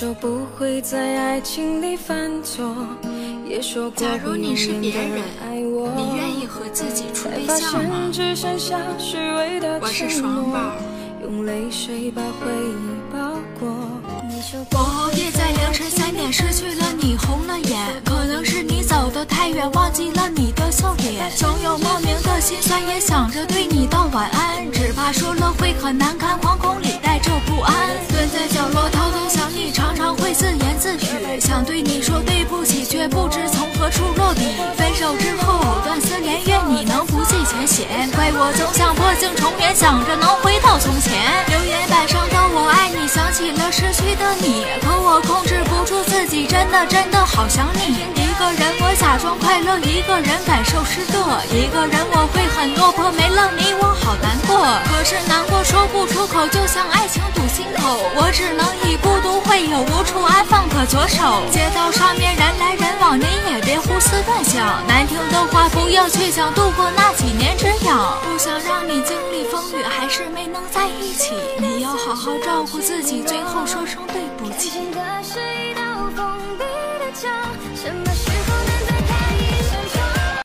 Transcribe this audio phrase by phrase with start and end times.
[0.00, 2.72] 说不会在爱情里犯错，
[3.44, 8.12] 也说过假如你是别人，爱我，你愿意和自己处对象吗现？
[8.12, 10.60] 只剩下虚伪的我是双宝，
[11.20, 13.18] 用泪水把回忆包
[13.58, 13.74] 裹。
[14.30, 17.76] 你说我熬夜在凌晨三点失去了你，红了眼。
[18.04, 21.28] 可能是你走得太远，忘记了你的笑脸。
[21.34, 27.74] 总有莫名的心酸，也想着对你道晚安，只怕说了会很难堪，惶恐里带着不安。
[31.82, 34.42] 你说对不起，却不知从何处落笔。
[34.76, 37.86] 分手之后藕断丝连，愿你能不计前嫌。
[38.12, 41.14] 怪我总想破镜重圆，想着能回到从前。
[41.48, 48.06] 留言板上的我爱你，想起了失去的你，可我控制不住自己，真的真的好想你。
[48.14, 61.40] 一个人我假装快乐一个人感受失落一个人我会很落魄没了你我好难过可是难过说不出口就像爱情堵心口我只能以孤独会有无处安放的左手。
[61.50, 75.80] 街道上面人来人往你也别胡思乱想难听的话不要去讲度过那几年之痒不想让你经历风雨还是没能在一起你要好好照顾自己最后说声对不起是一道
[76.14, 76.64] 封闭
[77.00, 77.32] 的墙
[77.74, 78.07] 什么